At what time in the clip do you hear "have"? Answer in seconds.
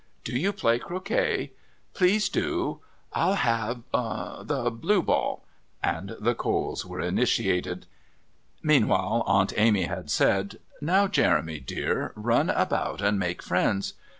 3.35-3.83